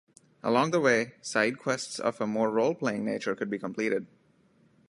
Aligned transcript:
Along 0.41 0.71
the 0.71 0.79
way, 0.79 1.13
side 1.21 1.59
quests 1.59 1.99
of 1.99 2.19
a 2.19 2.25
more 2.25 2.49
role-playing 2.49 3.05
nature 3.05 3.35
could 3.35 3.51
be 3.51 3.59
completed. 3.59 4.07